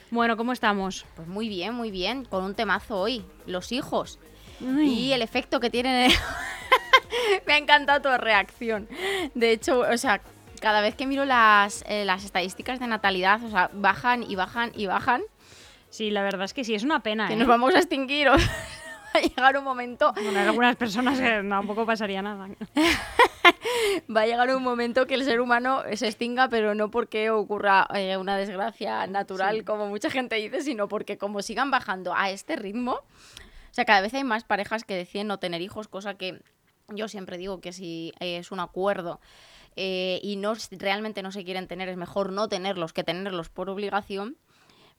[0.10, 1.06] Bueno, ¿cómo estamos?
[1.16, 4.18] Pues muy bien, muy bien, con un temazo hoy, los hijos.
[4.60, 6.12] Y el efecto que tienen...
[7.46, 8.90] Me ha encantado tu reacción.
[9.36, 10.20] De hecho, o sea,
[10.60, 14.72] cada vez que miro las, eh, las estadísticas de natalidad, o sea, bajan y bajan
[14.74, 15.22] y bajan,
[15.96, 17.30] Sí, la verdad es que sí, es una pena.
[17.30, 17.38] que ¿eh?
[17.38, 18.28] nos vamos a extinguir.
[19.16, 22.48] a llegar un momento, Bueno, hay algunas personas que tampoco pasaría nada.
[24.16, 27.88] va a llegar un momento que el ser humano se extinga, pero no porque ocurra
[27.94, 29.64] eh, una desgracia natural, Sí.
[29.64, 34.02] como mucha gente dice, sino porque como sigan bajando a este ritmo, o sea, cada
[34.02, 36.42] vez hay más parejas que deciden no tener hijos, cosa que
[36.90, 39.20] yo siempre digo que si eh, es un acuerdo
[39.76, 43.70] eh, y no realmente no se quieren tener, es mejor no tenerlos que tenerlos por
[43.70, 44.38] obligación.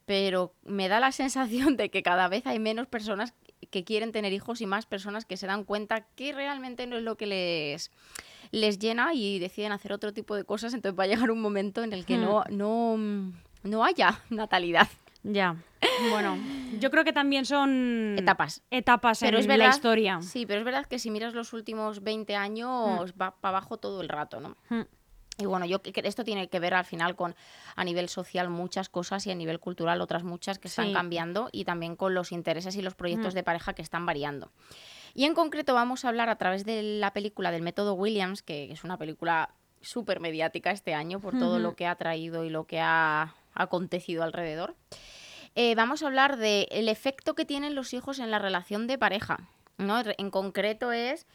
[0.05, 3.35] Pero me da la sensación de que cada vez hay menos personas
[3.71, 7.03] que quieren tener hijos y más personas que se dan cuenta que realmente no es
[7.03, 7.91] lo que les,
[8.53, 10.75] les llena y deciden hacer otro tipo de cosas.
[10.75, 12.23] Entonces va a llegar un momento en el que Hmm.
[12.23, 13.33] no, no,
[13.65, 14.89] no haya natalidad.
[15.23, 15.57] Ya.
[16.11, 16.39] Bueno,
[16.79, 18.63] yo creo que también son Etapas.
[18.71, 20.21] etapas Pero en es la verdad, historia.
[20.23, 24.01] Sí, pero es verdad que si miras los últimos 20 años va para abajo todo
[24.03, 24.57] el rato, ¿no?
[24.69, 24.83] Mm.
[25.39, 27.35] Y bueno, yo esto tiene que ver al final con
[27.75, 30.93] a nivel social muchas cosas y a nivel cultural otras muchas que están Sí.
[30.95, 33.37] cambiando y también con los intereses y los proyectos Mm.
[33.37, 34.51] de pareja que están variando.
[35.15, 38.73] Y en concreto vamos a hablar a través de la película del método Williams, que
[38.73, 39.51] es una película
[39.83, 44.23] súper mediática este año por todo lo que ha traído y lo que ha acontecido
[44.25, 44.75] alrededor.
[45.55, 49.39] Eh, vamos a hablar del efecto que tienen los hijos en la relación de pareja.
[49.79, 50.01] ¿no?
[50.19, 51.27] En concreto es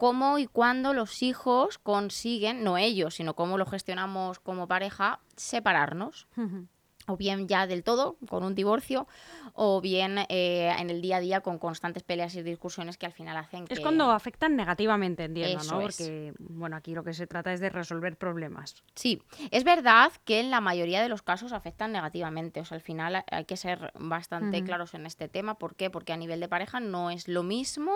[0.00, 6.26] cómo y cuándo los hijos consiguen, no ellos, sino cómo lo gestionamos como pareja, separarnos.
[6.38, 6.66] Ujú.
[7.10, 9.06] O bien ya del todo, con un divorcio,
[9.54, 13.12] o bien eh, en el día a día con constantes peleas y discusiones que al
[13.12, 13.74] final hacen que...
[13.74, 15.88] Es cuando afectan negativamente, entiendo, Eso ¿no?
[15.88, 15.96] es.
[15.96, 18.76] Porque, bueno, aquí lo que se trata es de resolver problemas.
[18.94, 19.20] Sí,
[19.50, 22.60] es verdad que en la mayoría de los casos afectan negativamente.
[22.60, 25.54] O sea, al final hay que ser bastante claros en este tema.
[25.54, 25.90] ¿Por qué?
[25.90, 27.92] Porque a nivel de pareja no es lo mismo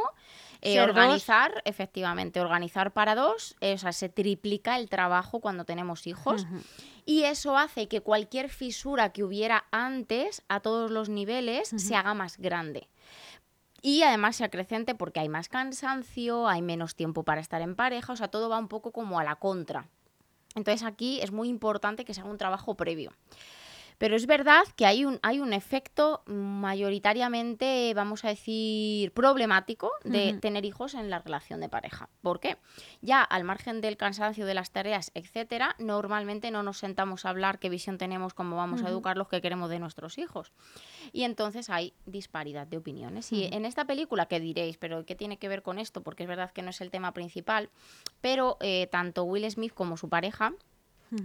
[0.61, 0.89] eh, dos.
[0.89, 3.57] organizar, efectivamente, organizar para dos.
[3.61, 6.47] eh, o sea, se triplica el trabajo cuando tenemos hijos.
[7.07, 12.15] Y eso hace que cualquier fisura que hubiera antes, a todos los niveles, se haga
[12.15, 12.89] más grande.
[13.83, 18.15] Y además se acrecente porque hay más cansancio, hay menos tiempo para estar en pareja,
[18.15, 19.89] o sea, todo va un poco como a la contra.
[20.55, 23.13] Entonces aquí es muy importante que se haga un trabajo previo.
[23.99, 30.35] Pero es verdad que hay un, hay un efecto mayoritariamente, vamos a decir, problemático de
[30.35, 32.09] tener hijos en la relación de pareja.
[32.23, 32.57] ¿Por qué?
[33.01, 37.59] Ya al margen del cansancio de las tareas, etcétera, normalmente no nos sentamos a hablar
[37.59, 40.53] qué visión tenemos, cómo vamos a educar los que queremos de nuestros hijos.
[41.13, 43.33] Y entonces hay disparidad de opiniones.
[43.33, 44.77] Y en esta película, ¿qué diréis?
[44.79, 46.03] ¿Pero qué tiene que ver con esto?
[46.03, 47.71] Porque es verdad que no es el tema principal,
[48.21, 50.53] pero eh, tanto Will Smith como su pareja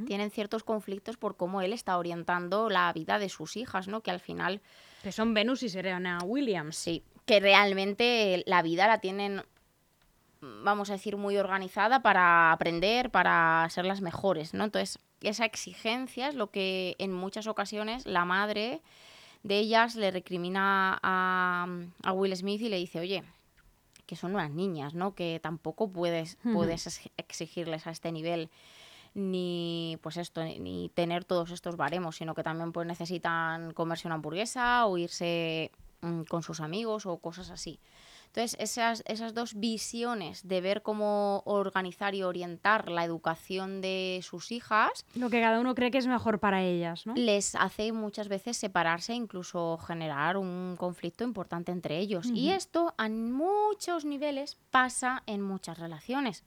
[0.06, 4.02] Tienen ciertos conflictos por cómo él está orientando la vida de sus hijas, ¿no?
[4.02, 4.62] Que al final,
[5.04, 6.76] Que son Venus y Serena Williams.
[6.76, 9.44] sí, que realmente la vida la tienen,
[10.42, 14.64] vamos a decir, muy organizada para aprender, para ser las mejores, ¿no?
[14.64, 18.82] Entonces, esa exigencia es lo que en muchas ocasiones la madre
[19.44, 21.68] de ellas le recrimina a,
[22.04, 23.24] a Will Smith y le dice, oye,
[24.06, 25.14] que son unas niñas, ¿no?
[25.14, 28.50] Que tampoco puedes, puedes ex- exigirles a este nivel
[29.14, 34.16] ni pues esto ni- tener todos estos baremos sino que también pues necesitan comerse una
[34.16, 35.72] hamburguesa o irse
[36.02, 37.80] mm, con sus amigos o cosas así
[38.28, 44.52] entonces esas, esas dos visiones de ver cómo organizar y orientar la educación de sus
[44.52, 47.16] hijas Lo que cada uno cree que es mejor para ellas, ¿no?
[47.16, 52.28] les hace muchas veces separarse, incluso generar un conflicto importante entre ellos.
[52.28, 56.44] Y esto a muchos niveles pasa en muchas relaciones.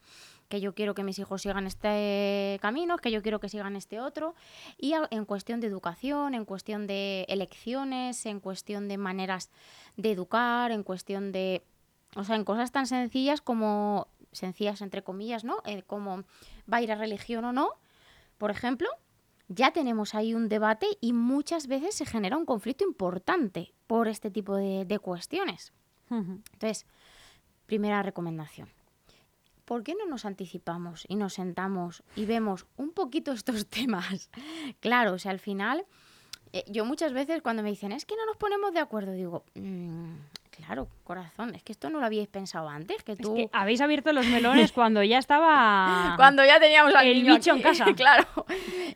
[0.52, 4.00] Que yo quiero que mis hijos sigan este camino, que yo quiero que sigan este
[4.00, 4.34] otro.
[4.76, 9.50] Y en cuestión de educación, en cuestión de elecciones, en cuestión de maneras
[9.96, 11.62] de educar, en cuestión de.
[12.16, 14.08] O sea, en cosas tan sencillas como.
[14.32, 15.62] sencillas entre comillas, ¿no?
[15.64, 16.24] Eh, como
[16.70, 17.70] va a ir a religión o no,
[18.36, 18.90] por ejemplo,
[19.48, 24.30] ya tenemos ahí un debate y muchas veces se genera un conflicto importante por este
[24.30, 25.72] tipo de, de cuestiones.
[26.10, 26.84] Entonces,
[27.64, 28.68] primera recomendación.
[29.72, 34.28] ¿Por qué no nos anticipamos y nos sentamos y vemos un poquito estos temas?
[34.80, 35.86] Claro, o sea, al final,
[36.52, 39.44] eh, yo muchas veces cuando me dicen, es que no nos ponemos de acuerdo, digo,
[39.54, 40.12] "Mm,
[40.50, 43.34] claro, corazón, es que esto no lo habíais pensado antes, que Es tú...
[43.34, 46.12] que habéis abierto los melones cuando ya estaba...
[46.18, 47.86] Cuando ya teníamos al El niño bicho en casa.
[47.96, 48.26] claro.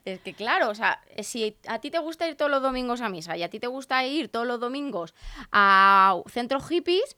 [0.05, 3.09] Es que claro, o sea, si a ti te gusta ir todos los domingos a
[3.09, 5.15] misa y a ti te gusta ir todos los domingos
[5.53, 7.17] a centros hippies,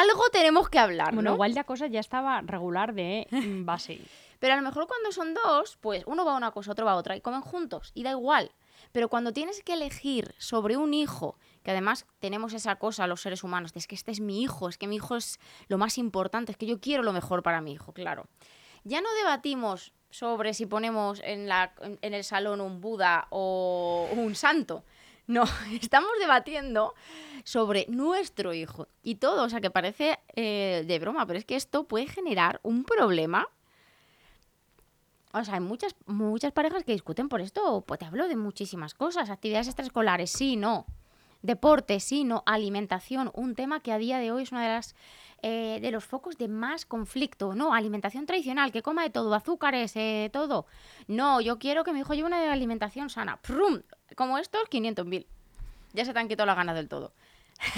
[0.00, 1.34] algo tenemos que hablar, Bueno, ¿no?
[1.36, 4.00] igual la cosa ya estaba regular de mm, base.
[4.40, 6.92] Pero a lo mejor cuando son dos, pues uno va a una cosa, otro va
[6.92, 8.50] a otra y comen juntos y da igual.
[8.92, 13.42] Pero cuando tienes que elegir sobre un hijo, que además tenemos esa cosa los seres
[13.42, 15.38] humanos, de es que este es mi hijo, es que mi hijo es
[15.68, 18.26] lo más importante, es que yo quiero lo mejor para mi hijo, claro.
[18.84, 24.08] Ya no debatimos sobre si ponemos en, la, en- en el salón un Buda o
[24.12, 24.84] un santo.
[25.26, 25.44] No,
[25.80, 26.94] estamos debatiendo
[27.44, 31.56] sobre nuestro hijo y todo, o sea que parece eh, de broma, pero es que
[31.56, 33.48] esto puede generar un problema
[35.34, 37.82] o sea, hay muchas, muchas parejas que discuten por esto.
[37.84, 39.30] Pues te hablo de muchísimas cosas.
[39.30, 40.86] Actividades extraescolares, sí, no.
[41.42, 42.44] Deporte, sí, no.
[42.46, 44.94] Alimentación, un tema que a día de hoy es uno de las
[45.46, 47.54] eh, de los focos de más conflicto.
[47.54, 50.64] No, alimentación tradicional, que coma de todo, azúcares, eh, todo.
[51.06, 53.36] No, yo quiero que mi hijo lleve una alimentación sana.
[53.42, 53.82] ¡Prum!
[54.16, 55.26] Como estos, 500.000.
[55.92, 57.12] Ya se te han quitado las ganas del todo.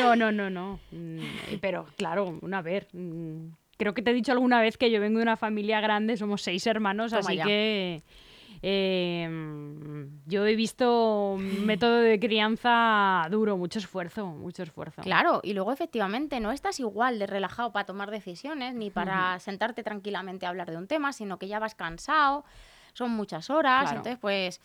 [0.00, 0.80] No, no, no, no.
[0.90, 1.20] Mm,
[1.60, 2.86] Pero claro, una vez.
[2.92, 6.16] mm, Creo que te he dicho alguna vez que yo vengo de una familia grande,
[6.16, 7.44] somos seis hermanos, Toma así ya.
[7.44, 8.02] que
[8.62, 9.28] eh,
[10.26, 15.02] yo he visto un método de crianza duro, mucho esfuerzo, mucho esfuerzo.
[15.02, 19.82] Claro, y luego efectivamente no estás igual de relajado para tomar decisiones ni para sentarte
[19.82, 22.44] tranquilamente a hablar de un tema, sino que ya vas cansado,
[22.92, 23.96] son muchas horas, Claro.
[23.98, 24.60] entonces pues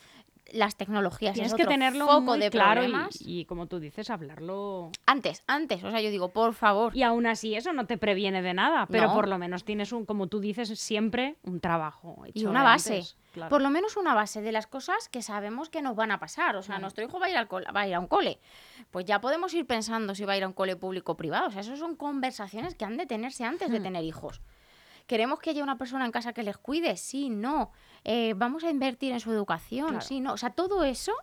[0.54, 3.18] las tecnologías Tienes es que tenerlo foco muy de claro y, problemas.
[3.22, 4.92] y como tú dices, hablarlo.
[5.06, 8.42] Antes, antes, o sea, yo digo, por favor, Y aún así eso no te previene
[8.42, 9.14] de nada, pero No.
[9.14, 12.24] por lo menos tienes un, como tú dices, siempre un trabajo.
[12.34, 13.50] y hecho una de base, antes, claro.
[13.50, 16.56] por lo menos una base de las cosas que sabemos que nos van a pasar,
[16.56, 16.82] o sea, Claro.
[16.82, 18.40] nuestro hijo va a ir al va a ir a un cole,
[18.92, 21.48] pues ya podemos ir pensando si va a ir a un cole público o privado,
[21.48, 23.84] o sea, eso son conversaciones que han de tenerse antes de Hmm.
[23.84, 24.42] tener hijos.
[25.08, 26.98] ¿Queremos que haya una persona en casa que les cuide?
[26.98, 27.72] Sí, no.
[28.04, 29.88] Eh, ¿Vamos a invertir en su educación?
[29.88, 30.02] Claro.
[30.06, 30.34] Sí, no.
[30.34, 31.14] O sea, todo eso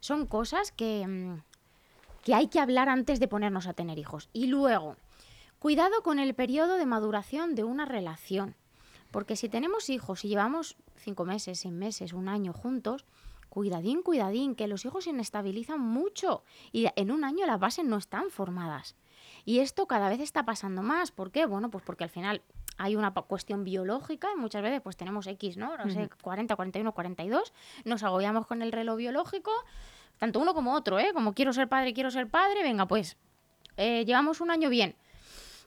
[0.00, 1.42] son cosas que, mm,
[2.24, 4.28] que hay que hablar antes de ponernos a tener hijos.
[4.32, 4.96] Y luego,
[5.60, 8.56] cuidado con el periodo de maduración de una relación.
[9.12, 13.04] Porque si tenemos hijos y llevamos cinco meses, seis meses, un año juntos,
[13.48, 17.96] cuidadín, cuidadín, que los hijos se inestabilizan mucho y en un año las bases no
[17.96, 18.96] están formadas.
[19.44, 21.10] Y esto cada vez está pasando más.
[21.10, 21.46] ¿Por qué?
[21.46, 22.42] Bueno, pues porque al final
[22.80, 25.76] hay una cuestión biológica y muchas veces pues tenemos X, ¿no?
[25.76, 27.52] No sé, 40, 41, 42.
[27.84, 29.52] Nos agobiamos con el reloj biológico,
[30.18, 31.10] tanto uno como otro, ¿eh?
[31.12, 33.18] Como quiero ser padre, quiero ser padre, venga, pues
[33.76, 34.96] eh, llevamos un año bien.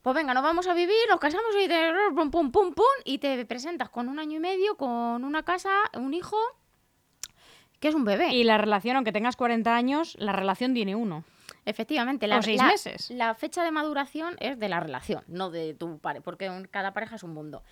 [0.02, 3.20] Pues venga, nos vamos a vivir, nos casamos y te pum, pum, pum, pum, y
[3.20, 6.38] te presentas con un año y medio, con una casa, un hijo,
[7.80, 8.34] que es un bebé.
[8.34, 11.24] Y la relación, aunque tengas 40 años, la relación tiene uno.
[11.66, 13.10] Efectivamente, O la, seis la- meses.
[13.12, 16.94] la fecha de maduración es de la relación, no de tu pareja, porque un- cada
[16.94, 17.64] pareja es un mundo.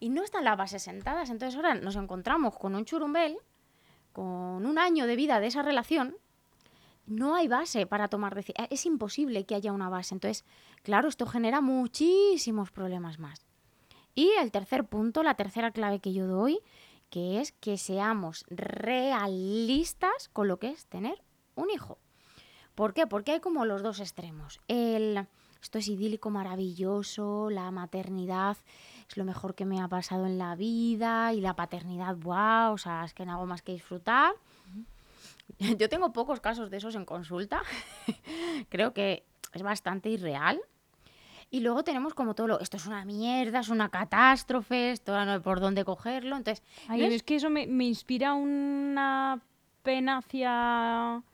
[0.00, 3.36] Y no están las bases sentadas, entonces ahora nos encontramos con un churumbel,
[4.12, 6.16] con un año de vida de esa relación,
[7.06, 8.70] no hay base para tomar decisiones.
[8.72, 10.14] Es imposible que haya una base.
[10.14, 10.44] Entonces,
[10.82, 13.46] claro, esto genera muchísimos problemas más.
[14.14, 16.60] Y el tercer punto, la tercera clave que yo doy,
[17.10, 21.22] que es que seamos realistas con lo que es tener
[21.54, 21.98] un hijo.
[22.78, 23.08] ¿Por qué?
[23.08, 24.60] Porque hay como los dos extremos.
[24.68, 25.26] El
[25.60, 28.56] esto es idílico, maravilloso, la maternidad
[29.08, 32.78] es lo mejor que me ha pasado en la vida y la paternidad, wow, o
[32.78, 34.32] sea, es que no hago más que disfrutar.
[35.58, 37.62] Yo tengo pocos casos de esos en consulta.
[38.68, 40.60] Creo que es bastante irreal.
[41.50, 45.32] Y luego tenemos como todo lo, esto es una mierda, es una catástrofe, esto no
[45.32, 46.36] hay por dónde cogerlo.
[46.36, 47.14] Entonces, Ay, ¿ves?
[47.14, 49.40] es que eso me, me inspira una
[49.82, 51.24] pena hacia,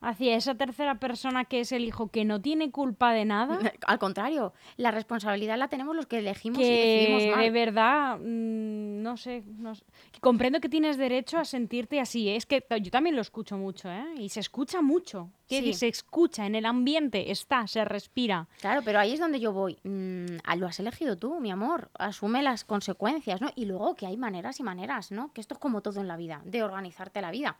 [0.00, 3.58] hacia esa tercera persona que es el hijo que no tiene culpa de nada.
[3.86, 7.50] al contrario, la responsabilidad la tenemos los que elegimos y que decidimos de mal.
[7.50, 9.84] verdad, mm, no sé, no sé.
[10.20, 12.28] Comprendo que tienes derecho a sentirte así.
[12.28, 12.36] ¿eh?
[12.36, 14.04] Es que yo también lo escucho mucho, ¿eh?
[14.18, 15.30] Y se escucha mucho.
[15.48, 15.72] Que Sí.
[15.72, 18.48] se escucha en el ambiente, está, se respira.
[18.60, 19.78] Claro, pero ahí es donde yo voy.
[19.82, 20.26] Mm,
[20.58, 21.90] lo has elegido tú, mi amor.
[21.94, 23.50] Asume las consecuencias, ¿no?
[23.54, 25.32] Y luego que hay maneras y maneras, ¿no?
[25.32, 27.56] Que esto es como todo en la vida, de organizarte la vida.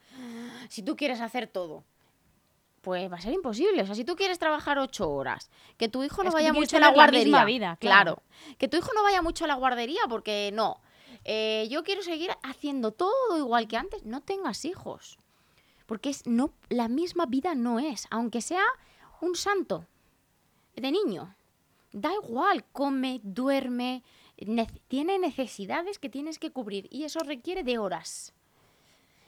[0.69, 1.85] Si tú quieres hacer todo,
[2.81, 3.83] pues va a ser imposible.
[3.83, 6.77] O sea, si tú quieres trabajar ocho horas, que tu hijo no Es vaya mucho
[6.77, 7.77] a la guardería.
[7.81, 8.23] claro.
[8.59, 10.81] Que tu hijo no vaya mucho a la guardería porque no.
[11.25, 14.05] Eh, yo quiero seguir haciendo todo igual que antes.
[14.05, 15.19] No tengas hijos.
[15.87, 18.07] Porque es, no, la misma vida no es.
[18.11, 18.65] Aunque sea
[19.21, 19.85] un santo
[20.77, 21.35] de niño.
[21.93, 24.03] Da igual, come, duerme,
[24.37, 28.35] nece- tiene necesidades que tienes que cubrir y eso requiere de horas.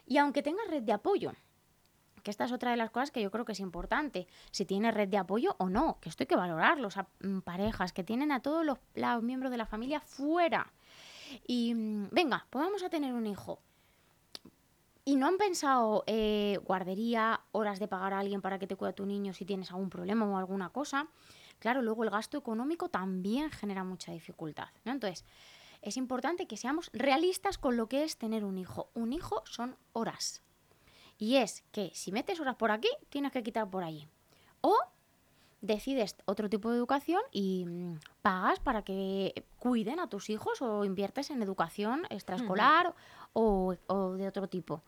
[0.07, 1.33] Y aunque tengas red de apoyo,
[2.23, 4.95] que esta es otra de las cosas que yo creo que es importante, si tienes
[4.95, 8.05] red de apoyo o no, que esto hay que valorarlo, o sea, mm, parejas que
[8.05, 8.79] tienen a todos los,
[9.23, 10.73] miembros de la familia fuera.
[11.47, 13.61] Y mm, venga, pues vamos a tener un hijo.
[15.05, 18.93] Y no han pensado eh, guardería, horas de pagar a alguien para que te cuide
[18.93, 21.09] tu niño si tienes algún problema o alguna cosa.
[21.59, 24.69] Claro, luego el gasto económico también genera mucha dificultad.
[24.85, 24.93] ¿no?
[24.93, 25.25] Entonces,
[25.83, 28.91] es importante que seamos realistas con lo que es tener un hijo.
[28.95, 30.43] Un hijo son horas.
[31.21, 34.09] Y es que si metes horas por aquí, tienes que quitar por allí.
[34.63, 34.75] O
[35.61, 40.83] decides otro tipo de educación y mm, pagas para que cuiden a tus hijos o
[40.83, 42.95] inviertes en educación extraescolar
[43.35, 44.83] o, o de otro tipo.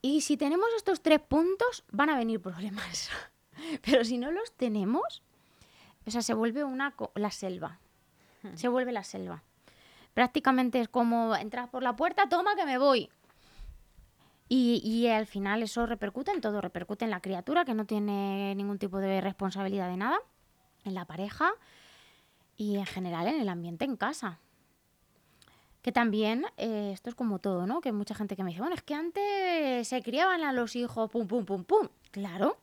[0.00, 3.10] Y si tenemos estos tres puntos, van a venir problemas.
[3.84, 5.22] Pero si no los tenemos,
[6.06, 7.80] o sea, se vuelve una la selva.
[8.54, 9.42] Se vuelve la selva.
[10.14, 13.10] Prácticamente es como entras por la puerta, toma que me voy.
[14.48, 18.54] Y, y al final eso repercute en todo, repercute en la criatura que no tiene
[18.54, 20.18] ningún tipo de responsabilidad de nada,
[20.84, 21.50] en la pareja
[22.56, 24.38] y en general en el ambiente en casa.
[25.82, 27.80] Que también, eh, esto es como todo, ¿no?
[27.80, 30.74] Que hay mucha gente que me dice, bueno, es que antes se criaban a los
[30.76, 31.88] hijos, pum, pum, pum, pum.
[32.10, 32.56] Claro,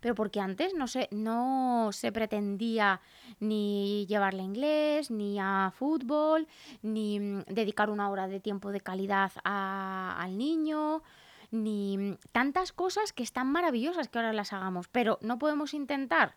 [0.00, 3.00] pero porque antes no se, no se pretendía
[3.38, 6.46] ni llevarle inglés, ni a fútbol,
[6.82, 11.02] ni mm, dedicar una hora de tiempo de calidad a- al niño,
[11.50, 16.36] ni mm, tantas cosas que están maravillosas que ahora las hagamos, pero no podemos intentar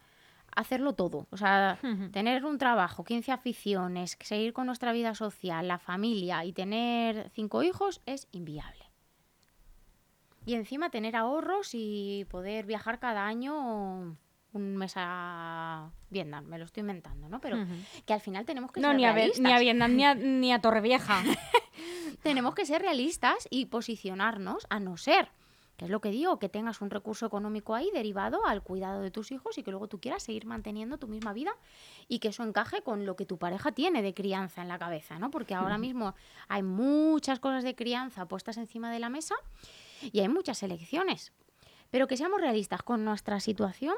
[0.55, 1.27] hacerlo todo.
[1.31, 1.79] O sea,
[2.11, 7.63] tener un trabajo, 15 aficiones, seguir con nuestra vida social, la familia y tener cinco
[7.63, 8.89] hijos es inviable.
[10.45, 14.17] Y encima tener ahorros y poder viajar cada año
[14.53, 17.39] un mes a Vietnam, me lo estoy inventando, ¿no?
[17.41, 17.57] Pero
[18.05, 19.39] que al final tenemos que No, ser ni realistas.
[19.41, 21.21] ni a Vietnam ni a, ni a Torrevieja.
[22.23, 25.29] Tenemos que ser realistas y posicionarnos, a no ser,
[25.77, 29.11] que es lo que digo, que tengas un recurso económico ahí derivado al cuidado de
[29.11, 31.51] tus hijos y que luego tú quieras seguir manteniendo tu misma vida
[32.07, 35.17] y que eso encaje con lo que tu pareja tiene de crianza en la cabeza,
[35.19, 35.31] ¿no?
[35.31, 36.13] Porque ahora mismo
[36.47, 39.35] hay muchas cosas de crianza puestas encima de la mesa
[40.01, 41.33] y hay muchas elecciones.
[41.89, 43.95] Pero que seamos realistas con nuestra situación,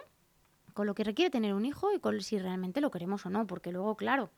[0.76, 3.48] con lo que requiere tener un hijo y con si realmente lo queremos o no,
[3.48, 4.30] porque luego, claro,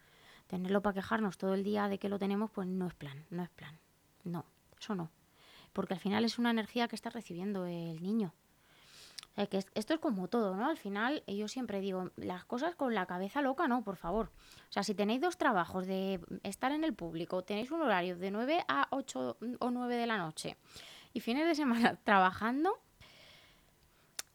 [0.48, 3.44] tenerlo para quejarnos todo el día de que lo tenemos, pues no es plan, no
[3.44, 3.78] es plan.
[4.24, 4.46] No,
[4.80, 5.10] eso no.
[5.74, 8.34] Porque al final es una energía que está recibiendo el niño.
[9.50, 10.68] Que es- esto es como todo, ¿no?
[10.68, 14.32] Al final, yo siempre digo, las cosas con la cabeza loca, no, por favor.
[14.70, 18.32] O sea, si tenéis dos trabajos de estar en el público, tenéis un horario de
[18.32, 20.58] 9 a 8 o 9 de la noche
[21.14, 22.80] y fines de semana trabajando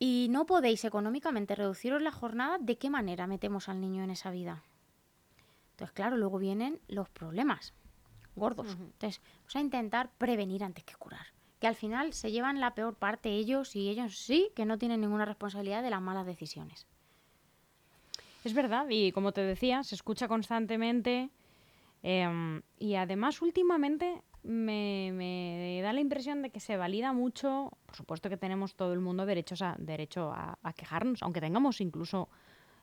[0.04, 4.32] y no podéis económicamente reduciros la jornada, ¿de qué manera metemos al niño en esa
[4.32, 4.64] vida?
[5.70, 7.72] Entonces, claro, luego vienen los problemas
[8.34, 8.66] gordos.
[8.80, 11.26] Entonces, vamos a intentar prevenir antes que curar.
[11.60, 15.02] Que al final se llevan la peor parte ellos y ellos sí que no tienen
[15.02, 16.88] ninguna responsabilidad de las malas decisiones.
[18.42, 21.30] Es verdad, y como te decía, se escucha constantemente.
[22.02, 27.70] em, y además, últimamente me, da la impresión de que se valida mucho.
[27.86, 31.80] Por supuesto que tenemos todo el mundo derechos a, derecho a, a quejarnos, aunque tengamos
[31.80, 32.28] incluso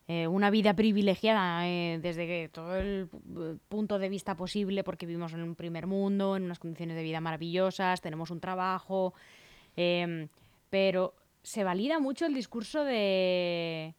[0.07, 5.05] eh, una vida privilegiada eh, desde que todo el pu- punto de vista posible, porque
[5.05, 9.13] vivimos en un primer mundo, en unas condiciones de vida maravillosas, tenemos un trabajo.
[9.75, 10.27] em,
[10.69, 11.13] pero
[11.43, 13.95] se valida mucho el discurso de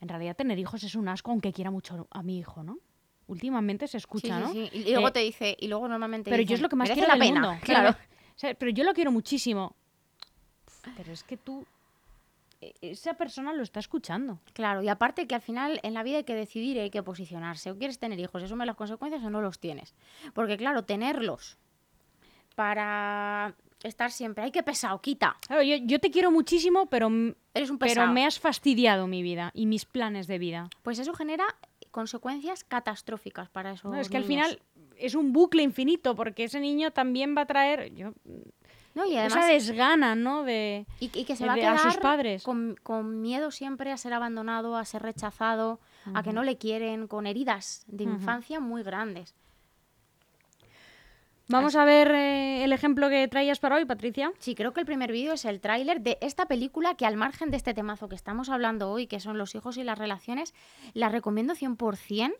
[0.00, 2.78] en realidad tener hijos es un asco aunque quiera mucho a mi hijo, ¿no?
[3.30, 4.52] Últimamente se escucha, Sí, ¿no?
[4.52, 4.78] sí, sí.
[4.88, 7.00] Y luego Eh, te dice, y luego normalmente pero yo es lo que más "Merece
[7.06, 7.40] quiero la del pena".
[7.48, 7.58] mundo.
[7.64, 7.90] Claro.
[7.90, 9.74] O sea, pero yo lo quiero muchísimo.
[10.96, 11.64] pero es que tú,
[12.60, 14.40] e- esa persona lo está escuchando.
[14.54, 17.02] Claro, y aparte que al final en la vida hay que decidir y hay que
[17.02, 17.70] posicionarse.
[17.70, 19.94] O quieres tener hijos asume las consecuencias o no los tienes.
[20.34, 21.56] Porque claro, tenerlos
[22.56, 25.36] para estar siempre, ay, qué pesado, quita.
[25.46, 27.08] Claro, yo, yo te quiero muchísimo, pero,
[27.54, 30.68] Eres un pero me has fastidiado mi vida y mis planes de vida.
[30.82, 31.44] Pues eso genera
[31.90, 34.60] consecuencias catastróficas para esos No, es que al final
[34.96, 38.12] es un bucle infinito, porque ese niño también va a traer yo,
[38.94, 40.42] No, y esa desgana, ¿no?
[40.44, 42.42] De, y, y que se de- va a de- quedar a sus padres.
[42.42, 45.80] Con, con miedo siempre a ser abandonado, a ser rechazado,
[46.14, 49.34] a que no le quieren, con heridas de infancia muy grandes.
[51.50, 54.32] Vamos a ver eh, el ejemplo que traías para hoy, Patricia.
[54.38, 57.50] Sí, creo que el primer vídeo es el tráiler de esta película que al margen
[57.50, 60.54] de este temazo que estamos hablando hoy, que son los hijos y las relaciones,
[60.94, 62.32] la recomiendo 100%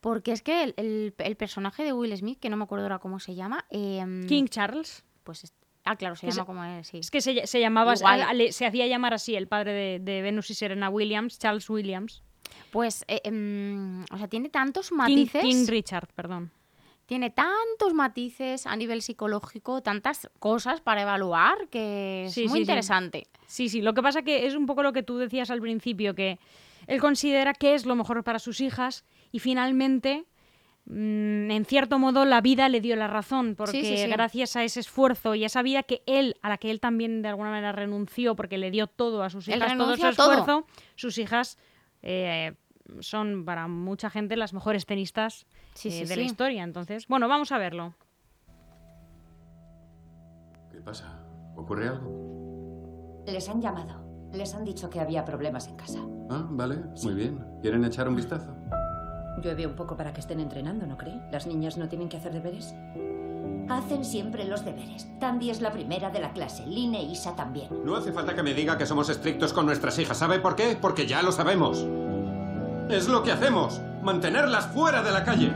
[0.00, 2.98] porque es que el, el- el personaje de Will Smith, que no me acuerdo ahora
[2.98, 5.04] cómo se llama, em, King Charles.
[5.24, 5.54] pues es-
[5.84, 6.98] ah, claro, se Que llama se- como él, sí.
[6.98, 10.54] Es que se, se llamaba, se hacía llamar así el padre de, de Venus y
[10.54, 12.22] Serena Williams, Charles Williams.
[12.70, 15.42] Pues, eh, em, o sea, tiene tantos King, matices.
[15.42, 16.50] King Richard, perdón.
[17.06, 22.62] Tiene tantos matices a nivel psicológico, tantas cosas para evaluar que es Sí, muy sí,
[22.62, 23.26] interesante.
[23.46, 26.14] Sí, sí, lo que pasa que es un poco lo que tú decías al principio,
[26.14, 26.38] que
[26.86, 30.24] él considera que es lo mejor para sus hijas y finalmente,
[30.86, 34.06] mm, en cierto modo, la vida le dio la razón, porque sí, sí.
[34.08, 37.22] gracias a ese esfuerzo y a esa vida que él, a la que él también
[37.22, 40.10] de alguna manera renunció, porque le dio todo a sus hijas, todo su todo.
[40.10, 41.58] esfuerzo, sus hijas
[42.02, 42.52] eh,
[43.00, 46.62] son para mucha gente las mejores tenistas Sí, eh, sí, de la historia.
[46.62, 47.94] Entonces, bueno, vamos a verlo.
[50.70, 51.20] ¿Qué pasa?
[51.56, 53.22] ¿Ocurre algo?
[53.26, 54.02] Les han llamado.
[54.32, 56.00] Les han dicho que había problemas en casa.
[56.30, 57.44] Ah, vale, muy bien.
[57.62, 58.54] ¿Quieren echar un vistazo?
[59.42, 61.20] Llueve un poco para que estén entrenando, ¿no cree?
[61.30, 62.74] ¿Las niñas no tienen que hacer deberes?
[63.68, 65.08] Hacen siempre los deberes.
[65.18, 66.66] Tandy es la primera de la clase.
[66.66, 67.68] Line e Isa también.
[67.84, 70.18] No hace falta que me diga que somos estrictos con nuestras hijas.
[70.18, 70.76] ¿Sabe por qué?
[70.80, 71.86] Porque ya lo sabemos.
[72.88, 73.80] Es lo que hacemos.
[74.02, 75.52] Mantenerlas fuera de la calle.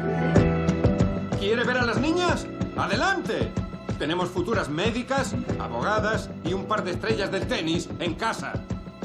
[1.39, 2.47] ¿Quiere ver a las niñas?
[2.77, 3.53] ¡Adelante!
[3.99, 8.55] Tenemos futuras médicas, abogadas y un par de estrellas del tenis en casa.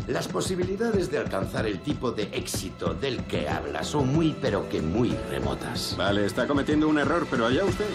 [0.07, 4.81] Las posibilidades de alcanzar el tipo de éxito del que habla son muy pero que
[4.81, 5.95] muy remotas.
[5.97, 7.89] Vale, está cometiendo un error, pero allá usted.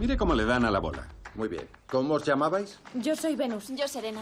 [0.00, 1.06] Mire cómo le dan a la bola.
[1.34, 1.66] Muy bien.
[1.88, 2.78] ¿Cómo os llamabais?
[2.94, 3.68] Yo soy Venus.
[3.68, 4.20] Yo, Serena.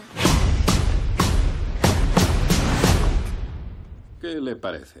[4.21, 4.99] ¿Qué le parece?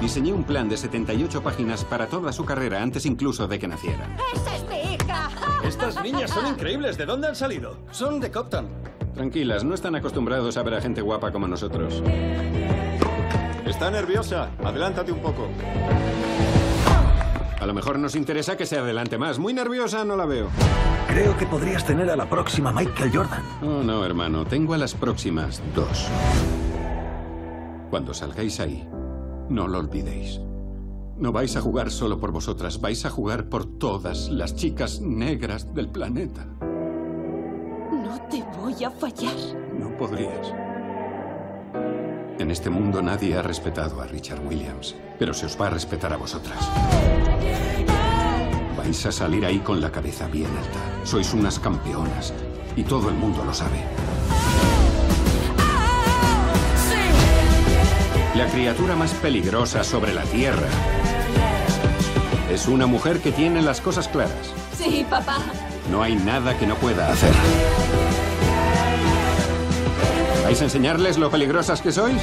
[0.00, 4.16] Diseñé un plan de 78 páginas para toda su carrera antes incluso de que nacieran.
[4.34, 5.30] ¡Esa es mi hija!
[5.62, 6.96] Estas niñas son increíbles.
[6.96, 7.76] ¿De dónde han salido?
[7.90, 8.68] Son de Copton.
[9.12, 12.02] Tranquilas, no están acostumbrados a ver a gente guapa como nosotros.
[13.66, 14.50] Está nerviosa.
[14.64, 15.48] Adelántate un poco.
[17.64, 19.38] A lo mejor nos interesa que se adelante más.
[19.38, 20.48] Muy nerviosa no la veo.
[21.08, 23.42] Creo que podrías tener a la próxima Michael Jordan.
[23.62, 24.44] Oh, no, hermano.
[24.44, 26.06] Tengo a las próximas dos.
[27.88, 28.86] Cuando salgáis ahí,
[29.48, 30.42] no lo olvidéis.
[31.16, 35.72] No vais a jugar solo por vosotras, vais a jugar por todas las chicas negras
[35.72, 36.44] del planeta.
[36.60, 39.36] No te voy a fallar.
[39.72, 40.52] No podrías.
[42.38, 46.12] En este mundo nadie ha respetado a Richard Williams, pero se os va a respetar
[46.12, 46.58] a vosotras.
[48.76, 51.06] Vais a salir ahí con la cabeza bien alta.
[51.06, 52.34] Sois unas campeonas
[52.74, 53.78] y todo el mundo lo sabe.
[58.34, 60.68] La criatura más peligrosa sobre la Tierra
[62.50, 64.52] es una mujer que tiene las cosas claras.
[64.76, 65.38] Sí, papá.
[65.90, 67.32] No hay nada que no pueda hacer.
[70.44, 72.20] ¿Vais a enseñarles lo peligrosas que sois?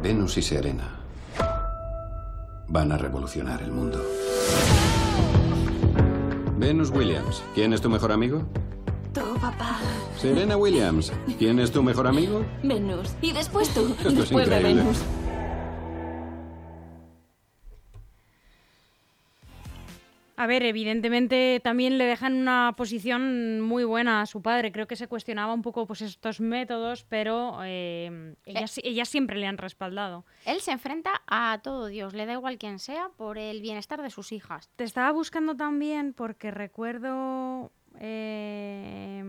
[0.00, 1.00] Venus y Serena
[2.68, 4.00] van a revolucionar el mundo.
[6.56, 8.44] Venus Williams, ¿quién es tu mejor amigo?
[9.12, 9.80] Tú, papá.
[10.16, 12.44] Serena Williams, ¿quién es tu mejor amigo?
[12.62, 13.16] Venus.
[13.22, 13.92] Y después tú.
[13.98, 14.82] Esto después de increíble.
[14.82, 14.98] Venus.
[20.40, 24.72] A ver, evidentemente también le dejan una posición muy buena a su padre.
[24.72, 29.46] Creo que se cuestionaba un poco pues estos métodos, pero eh, ellas, ellas siempre le
[29.46, 30.24] han respaldado.
[30.46, 34.08] Él se enfrenta a todo Dios, le da igual quién sea, por el bienestar de
[34.08, 34.70] sus hijas.
[34.76, 39.22] Te estaba buscando también porque recuerdo eh,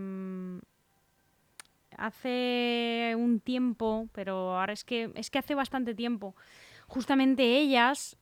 [1.98, 6.34] hace un tiempo, pero ahora es que es que hace bastante tiempo,
[6.86, 8.16] justamente ellas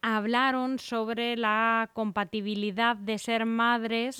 [0.00, 4.18] hablaron sobre la compatibilidad de ser madres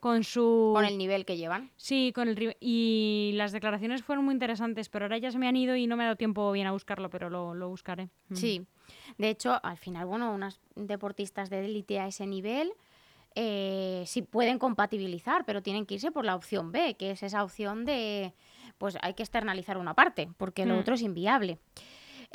[0.00, 1.70] con su Con el nivel que llevan.
[1.76, 5.56] Sí, con el y las declaraciones fueron muy interesantes, pero ahora ya se me han
[5.56, 8.08] ido y no me ha dado tiempo bien a buscarlo, pero lo, lo buscaré.
[8.28, 8.34] Mm.
[8.36, 8.66] Sí.
[9.18, 12.72] De hecho, al final, bueno, unas deportistas de élite a ese nivel
[13.34, 17.42] eh, sí pueden compatibilizar, pero tienen que irse por la opción B, que es esa
[17.44, 18.34] opción de,
[18.76, 20.78] pues hay que externalizar una parte, porque lo Mm.
[20.80, 21.58] otro es inviable.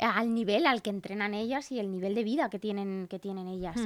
[0.00, 3.48] Al nivel al que entrenan ellas y el nivel de vida que tienen, que tienen
[3.48, 3.76] ellas.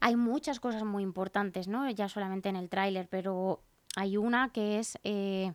[0.00, 1.88] Hay muchas cosas muy importantes, ¿no?
[1.90, 3.60] Ya solamente en el tráiler, pero
[3.96, 5.52] hay una que es eh,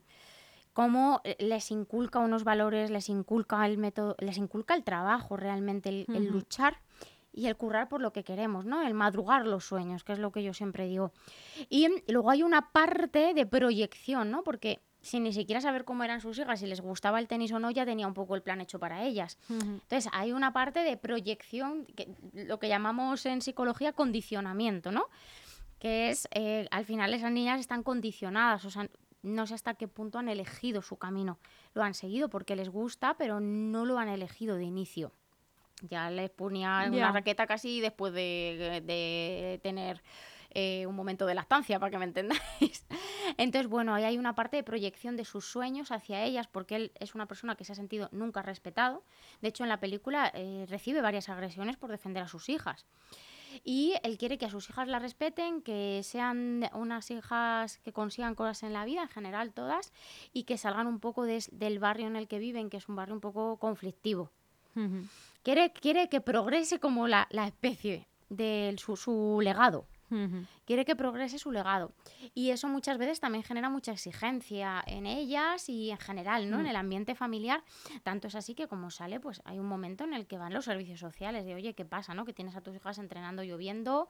[0.74, 6.28] cómo les inculca unos valores, les inculca el método, les inculca el trabajo realmente, el,
[6.28, 6.78] luchar
[7.34, 8.84] y el currar por lo que queremos, ¿no?
[8.84, 11.12] El madrugar los sueños, que es lo que yo siempre digo.
[11.70, 14.44] Y mm, luego hay una parte de proyección, ¿no?
[14.44, 17.60] Porque sin ni siquiera saber cómo eran sus hijas, si les gustaba el tenis o
[17.60, 19.38] no, ya tenía un poco el plan hecho para ellas.
[19.50, 19.62] Ujú.
[19.82, 25.06] Entonces, hay una parte de proyección, que, lo que llamamos en psicología condicionamiento, ¿no?
[25.80, 28.90] Que es, eh, al final esas niñas están condicionadas, o sea,
[29.24, 31.40] no sé hasta qué punto han elegido su camino.
[31.74, 35.12] Lo han seguido porque les gusta, pero no lo han elegido de inicio.
[35.82, 36.90] Ya les ponía Ya.
[36.92, 40.02] una raqueta casi después de, de tener
[40.52, 42.86] eh, un momento de lactancia, para que me entendáis.
[43.38, 46.92] Entonces, bueno, ahí hay una parte de proyección de sus sueños hacia ellas, porque él
[47.00, 49.04] es una persona que se ha sentido nunca respetado.
[49.42, 52.86] De hecho, en la película eh, recibe varias agresiones por defender a sus hijas.
[53.64, 58.36] Y él quiere que a sus hijas la respeten, que sean unas hijas que consigan
[58.36, 59.94] cosas en la vida, en general todas,
[60.34, 63.16] y que salgan un poco del barrio en el que viven, que es un barrio
[63.16, 64.32] un poco conflictivo.
[65.42, 69.86] Quiere, quiere que progrese como la, la especie, de su, su legado.
[70.66, 71.92] Quiere que progrese su legado.
[72.34, 76.58] Y eso muchas veces también genera mucha exigencia en ellas y en general, ¿no?
[76.60, 76.68] En Mm.
[76.70, 77.64] el ambiente familiar.
[78.04, 80.66] Tanto es así que como sale, pues hay un momento en el que van los
[80.66, 82.26] servicios sociales de, oye, ¿qué pasa, no?
[82.26, 84.08] Que tienes a tus hijas entrenando lloviendo,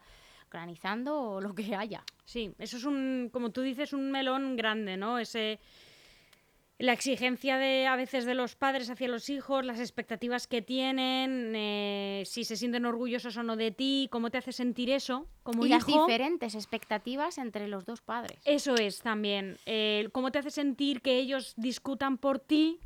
[0.51, 2.03] granizando o lo que haya.
[2.25, 5.19] Sí, eso es un, como tú dices, un melón grande, ¿no?
[5.19, 5.59] Ese,
[6.79, 11.53] la exigencia de a veces de los padres hacia los hijos, las expectativas que tienen,
[11.55, 15.65] eh, si se sienten orgullosos o no de ti, cómo te hace sentir eso como
[15.65, 15.77] y hijo.
[15.77, 18.39] las diferentes expectativas entre los dos padres.
[18.45, 19.57] Eso es también.
[19.65, 22.79] eh, cómo te hace sentir que ellos discutan por ti,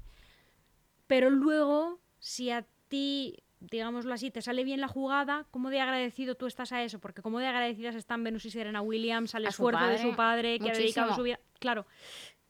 [1.07, 6.35] pero luego, si a ti, digámoslo así, te sale bien la jugada, ¿cómo de agradecido
[6.35, 6.99] tú estás a eso?
[6.99, 10.59] Porque cómo de agradecidas están Venus y Serena Williams al A esfuerzo de su padre,
[10.59, 11.41] que ha dedicado su vida.
[11.59, 11.85] Claro,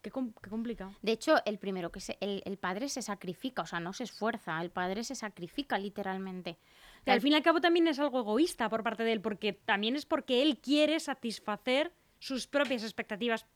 [0.02, 0.92] qué, com- qué complicado.
[1.00, 4.04] De hecho, el primero que se, el, el padre se sacrifica, o sea, no se
[4.04, 6.58] esfuerza, el padre se sacrifica literalmente.
[7.04, 9.52] Que al fin y al cabo también es algo egoísta por parte de él, porque
[9.52, 13.46] también es porque él quiere satisfacer sus propias expectativas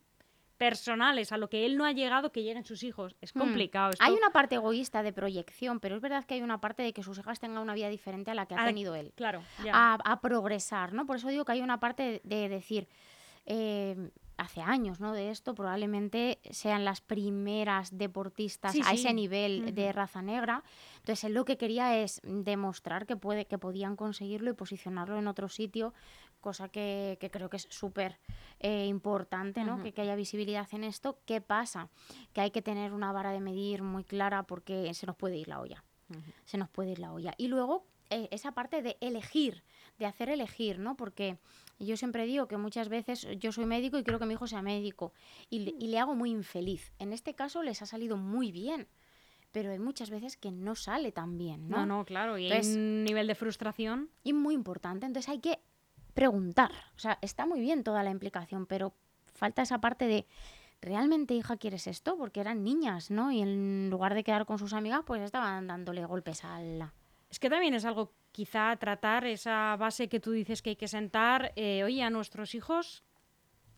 [0.56, 3.14] personales, a lo que él no ha llegado que lleguen sus hijos.
[3.20, 3.40] Es Hmm.
[3.40, 3.90] complicado.
[3.90, 4.02] esto.
[4.04, 7.02] Hay una parte egoísta de proyección, pero es verdad que hay una parte de que
[7.02, 9.12] sus hijas tengan una vida diferente a la que ha tenido él.
[9.16, 9.72] Claro, ya.
[9.74, 11.04] A, a progresar, ¿no?
[11.04, 12.88] Por eso digo que hay una parte de, de decir,
[13.44, 15.12] eh, hace años, ¿no?
[15.12, 18.96] De esto, probablemente sean las primeras deportistas Sí, a sí.
[18.96, 20.62] ese nivel de raza negra.
[20.98, 25.26] Entonces, él lo que quería es demostrar que, puede, que podían conseguirlo y posicionarlo en
[25.26, 25.94] otro sitio,
[26.40, 28.18] cosa que, que creo que es súper
[28.60, 29.82] eh, importante, ¿no?
[29.82, 31.18] Que haya visibilidad en esto.
[31.24, 31.88] ¿Qué pasa?
[32.32, 35.48] Que hay que tener una vara de medir muy clara porque se nos puede ir
[35.48, 35.84] la olla
[36.44, 37.34] se nos puede ir la olla.
[37.36, 39.64] Y luego eh, esa parte de elegir,
[39.98, 40.96] de hacer elegir, ¿no?
[40.96, 41.38] Porque
[41.78, 44.62] yo siempre digo que muchas veces yo soy médico y quiero que mi hijo sea
[44.62, 45.12] médico
[45.50, 46.92] y, le- y le hago muy infeliz.
[46.98, 48.88] En este caso les ha salido muy bien,
[49.52, 51.78] pero hay muchas veces que no sale tan bien, ¿no?
[51.78, 52.38] No, no, claro.
[52.38, 54.10] Y Entonces- hay un nivel de frustración.
[54.24, 55.60] Y muy importante, entonces hay que
[56.14, 56.72] preguntar.
[56.94, 58.94] O sea, está muy bien toda la implicación, pero
[59.34, 60.26] falta esa parte de,
[60.80, 62.16] ¿realmente hija quieres esto?
[62.16, 63.30] Porque eran niñas, ¿no?
[63.32, 66.94] Y en lugar de quedar con sus amigas, pues estaban dándole golpes a la...
[67.30, 70.88] Es que también es algo, quizá, tratar esa base que tú dices que hay que
[70.88, 71.52] sentar.
[71.56, 73.02] eh, oye, a nuestros hijos,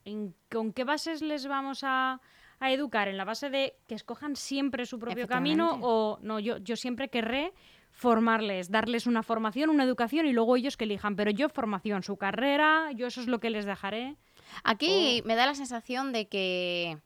[0.05, 2.21] ¿en- ¿con qué bases les vamos a,
[2.59, 3.07] a educar?
[3.09, 5.71] ¿En la base de que escojan siempre su propio camino?
[5.83, 7.53] O no, yo, yo siempre querré
[7.93, 11.15] formarles, darles una formación, una educación y luego ellos que elijan.
[11.17, 14.17] Pero yo formación, su carrera, yo eso es lo que les dejaré.
[14.65, 16.99] Aquí me da la sensación de que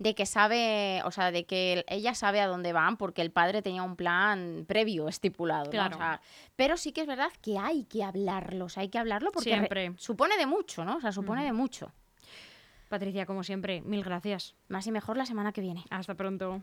[0.00, 3.60] de que sabe, o sea, de que ella sabe a dónde van porque el padre
[3.60, 5.70] tenía un plan previo estipulado, ¿no?
[5.70, 5.94] Claro.
[5.94, 6.20] O sea,
[6.56, 9.92] pero sí que es verdad que hay que hablarlos, hay que hablarlo porque re- Siempre.
[9.98, 10.96] supone de mucho, ¿no?
[10.96, 11.92] O sea, supone de mucho.
[12.88, 14.54] Patricia, como siempre, mil gracias.
[14.68, 15.84] Más y mejor la semana que viene.
[15.90, 16.62] Hasta pronto.